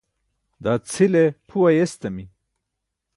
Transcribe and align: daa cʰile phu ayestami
daa 0.63 0.79
cʰile 0.89 1.23
phu 1.47 1.57
ayestami 1.69 2.23